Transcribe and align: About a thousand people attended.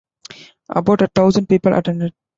About 0.69 1.03
a 1.03 1.07
thousand 1.09 1.47
people 1.47 1.75
attended. 1.75 2.15